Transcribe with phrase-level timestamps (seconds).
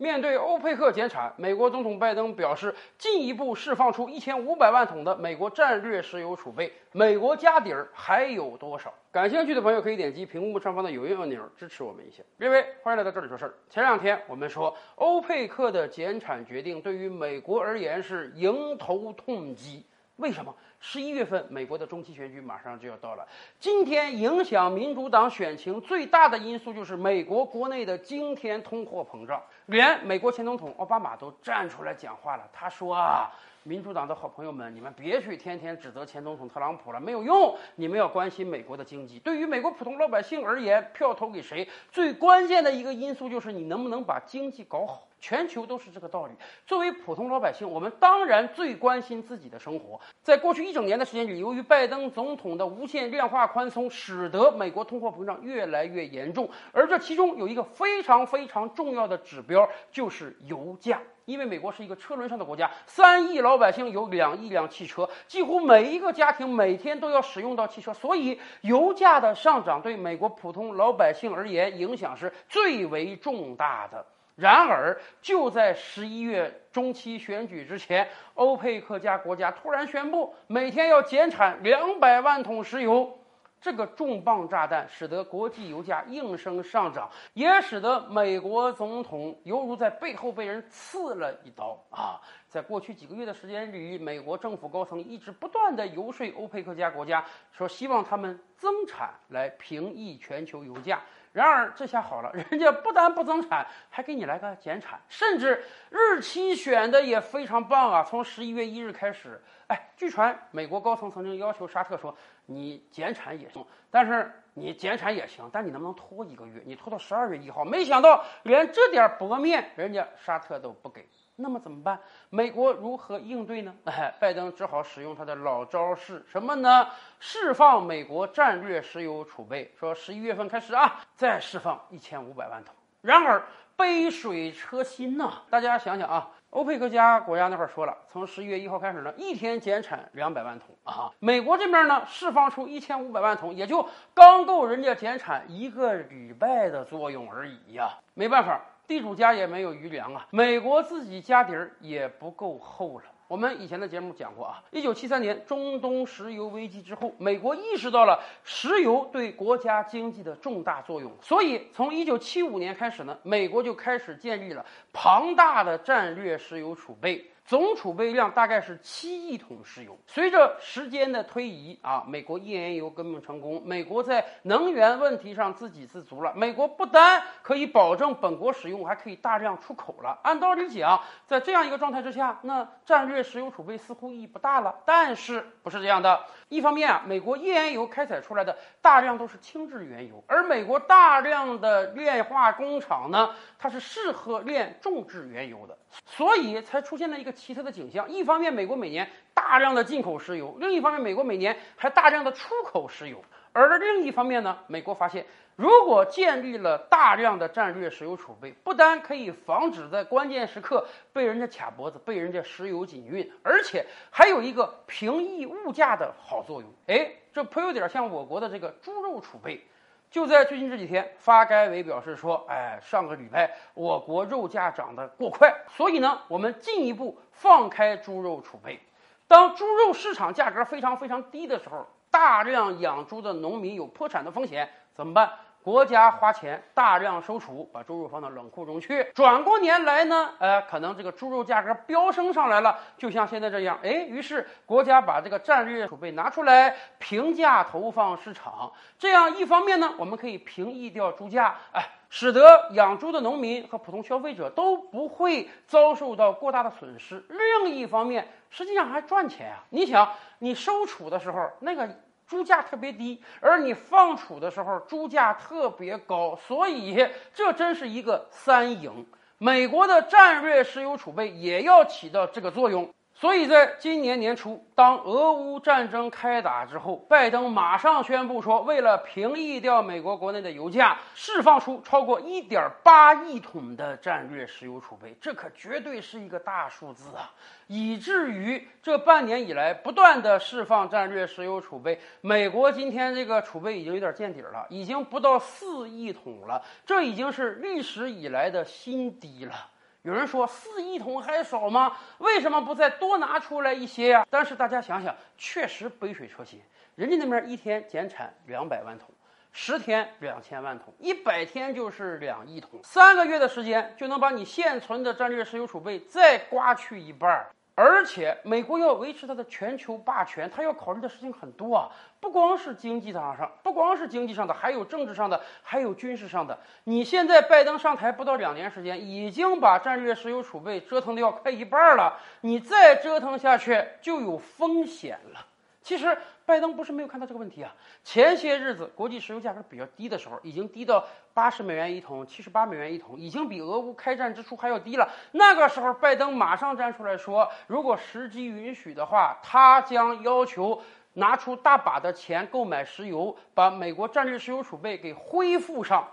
[0.00, 6.72] 面对欧佩克减产，美国总统拜登表示进一步释放出一千五百万桶的美国战略石油储备。
[6.92, 8.94] 美国家底儿还有多少？
[9.10, 12.22] 感兴趣的朋友可以点击屏幕上方的有用按钮支持我们一下。
[12.38, 13.54] 各位，欢迎来到这里说事儿。
[13.68, 19.84] 前两天我们说，欧佩克的减产决定对于美国而言是迎头痛击。
[20.18, 20.52] 为什么？
[20.80, 23.26] 十一月份美国的中期选举马上就要到了。
[23.60, 29.40] 今天影响民主党选情最大的因素就是美国国内的惊天通货膨胀。
[29.66, 33.30] 连美国前总统奥巴马都站出来讲话了，他说啊，
[33.62, 37.56] 民主党的好朋友们，你们别去天天指责前总统特朗普了，没有用。
[37.76, 39.20] 你们要关心美国的经济。
[39.20, 45.07] 对于美国普通老百姓而言，票投给谁，最关键的一个因素就是你能不能把经济搞好。
[45.20, 46.32] 全球都是这个道理。
[46.66, 50.00] 作为普通老百姓，我们当然最关心自己的生活。
[50.22, 56.48] 在过去一整年的时间里，由于拜登总统的无限量化宽松，使得美国通货膨胀越来越严重。
[56.72, 61.00] 而这其中有一个非常非常重要的指标，就是油价。
[61.24, 74.06] 因为美国是一个车轮上的国家，三亿老百姓有两亿辆汽车，几乎每一个家庭每天都要使用到汽车，所以油价的上涨对美国普通老百姓而言影响是最为重大的。
[74.38, 83.12] 然而，就在十一月中期选举之前，欧佩克家国家突然宣布每天要减产两百万桶石油。
[83.60, 92.20] 这个重磅炸弹使得国际油价应声上涨，也使得美国总统犹如在背后被人刺了一刀啊！
[92.46, 101.02] 在过去几个月的时间里，美国政府高层一直不断的游说欧佩克家国家，说希望他们增产来平抑全球油价。
[101.38, 108.02] 然而这下好了，人家不但不增产，还给你来个减产，甚至日期选的也非常棒啊！
[108.02, 112.12] 从十一月一日开始，哎，据传美国高层曾经要求沙特说，
[112.46, 116.60] 你减产也行，但是你减产也行，但你能不能拖一个月？
[116.66, 117.64] 你拖到十二月一号？
[117.64, 121.06] 没想到连这点薄面，人家沙特都不给。
[121.40, 121.96] 那么怎么办？
[122.30, 123.72] 美国如何应对呢？
[123.84, 126.88] 哎，拜登只好使用他的老招是什么呢？
[127.20, 132.74] 释放美国战略石油储备，说十一月份开始啊，再释放一千五百万桶。
[133.02, 133.40] 然而
[133.76, 141.08] 杯水车薪呐，大家想想啊，欧佩克家国家那块说了，从十一月一号开始呢，一天减产两百万桶啊。
[141.20, 147.90] 美国这边呢，释放出一千五百万桶，也就刚够人家减产一个礼拜的作用而已呀。
[148.14, 148.60] 没办法。
[148.88, 153.04] 地主家也没有余粮啊，美国自己家底儿也不够厚了。
[153.28, 167.30] 我们以前的节目讲过啊，一九七三年中东石油危机之后，美国意识到了石油对国家经济的重大作用，所以从一九七五年开始呢，美国就开始建立了庞大的战略石油储备。
[167.48, 169.98] 总储备量大概是七亿桶石油。
[170.06, 176.34] 随着时间的推移啊，美国页岩油革命成功，美国在能源问题上自给自足了。
[176.36, 180.18] 美国不单可以保证本国使用，还可以大量出口了。
[180.24, 184.82] 按道理讲，在这样一个状态之下，那战略石油储备似乎意义不大了。
[184.84, 186.26] 但是不是这样的？
[186.50, 197.32] 一方面啊，美国页岩油开采出来的大量都是轻质原油，而美国大量的炼化工厂呢，它是适合炼重质原油的，所以才出现了一个。
[197.38, 203.24] 奇特的景象，一方面美国每年大量的进口石油，另一方面美国每年还大量的出口石油。
[203.52, 205.24] 而另一方面呢，美国发现，
[205.56, 216.70] 如果建立了大量的战略石油储备，不单可以防止在关键时刻被人家卡脖子、被人家石油禁运，而且还有一个平抑物价的好作用。
[216.86, 219.64] 哎，这颇有点像我国的这个猪肉储备。
[220.10, 228.80] 就在最近这几天，发改委表示说：“哎，上个礼拜我国肉价涨得过快，所以呢，我们进一步放开猪肉储备。
[229.26, 235.30] 当猪肉市场价格非常非常低的时候，大量养猪的农民有破产的风险，怎么办？”
[235.68, 239.04] 国家花钱大量收储，把猪肉放到冷库中去。
[239.14, 248.72] 转过年来呢，呃，可能这个猪肉价格飙升上来了，就像现在这样，哎，于是国家把这个战略储备拿出来平价投放市场。
[248.98, 257.22] 这样一方面呢，我们可以平抑掉猪价，哎，使得养猪的农民和普通消费者都不会遭受到过大的损失。
[257.28, 259.58] 另一方面，实际上还赚钱啊！
[259.68, 260.08] 你想，
[260.38, 261.86] 你收储的时候那个。
[262.28, 269.06] 猪价特别低，而你放储的时候猪价特别高，所以这真是一个三赢。
[269.38, 272.92] 美国的战略石油储备也要起到这个作用。
[273.20, 287.34] 所以在今年年初，当俄乌战争开打之后，拜登马上宣布说，为了平抑掉美国国内的油价，释放出超过1.8亿桶的战略石油储备，这可绝对是一个大数字啊！
[287.66, 299.54] 以至于这半年以来不断的释放战略石油储备，美国今天这个储备已经有点见底了，已经不到4亿桶了，这已经是历史以来的新低了。
[300.02, 301.96] 有人说四亿桶还少吗？
[302.18, 304.26] 为什么不再多拿出来一些呀？
[304.30, 306.60] 但是大家想想，确实杯水车薪。
[306.94, 309.08] 人家那边一天减产两百万桶，
[309.52, 317.50] 十天两千万桶，一百天就是两亿桶，三个月的时间就能把你现存的战略石油储备再刮去一半儿。
[317.80, 321.88] 而且，美国要维持它的全球霸权，它要考虑的事情很多啊，
[322.18, 326.58] 不光是经济上上，不光是经济上的，还有政治上的，还有军事上的。
[326.82, 335.46] 你现在拜登上台不到两年时间，已经把战略石油储备折腾的要快一半了，你再折腾下去就有风险了。
[335.88, 337.74] 其实，拜登不是没有看到这个问题啊。
[338.04, 341.02] 前些日子国际石油价格比较低的时候，已经低到
[341.32, 345.08] 八十美元一桶、七十八美元一桶，已经比俄乌开战之初还要低了。
[345.32, 350.78] 那个时候，拜登马上站出来说，如果时机允许的话，他将要求
[351.14, 356.06] 拿出大把的钱购买石油，把美国战略石油储备给恢复上。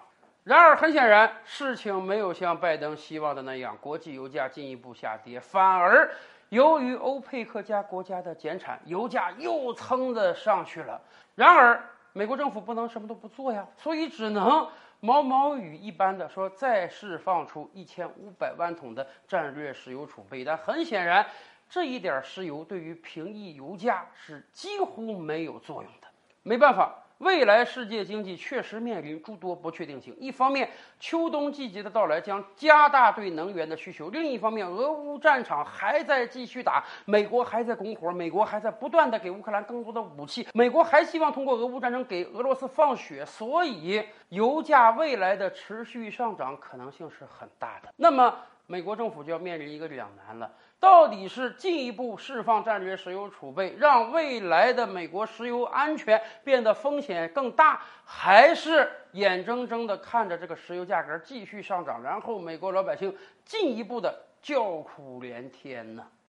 [0.45, 6.09] 然而，很显然，事情没有像拜登希望的那样，国际油价进一步下跌，反而。
[6.49, 11.01] 由于欧佩克加国家的减产，油价又蹭的上去了。
[11.35, 11.83] 然而，
[12.13, 14.67] 美国政府不能什么都不做呀，所以只能
[14.99, 20.43] 毛毛雨一般的说再释放出一千五百万桶的战略石油储备。
[20.43, 21.25] 但很显然，
[21.69, 26.07] 这一点石油对于平抑油价是几乎没有作用的。
[26.43, 27.04] 没办法。
[27.19, 30.15] 未来世界经济确实面临诸多不确定性。
[30.19, 30.69] 一方面，
[30.99, 47.89] 秋冬季节的到来将加大对能源的需求；另一方面，俄乌战场还在继续打，美国还在拱火，美国还在不断的给乌克兰更多的武器，美国还希望通过俄乌战争给俄罗斯放血，所以油价未来的持续上涨可能性是很大的。
[47.95, 50.51] 那么，美国政府就要面临一个两难了。
[50.79, 66.05] 到底是进一步释放战略石油储备，让未来的美国石油安全变得风险更大，还是眼睁睁地看着这个石油价格继续上涨，然后美国老百姓进一步的叫苦连天呢？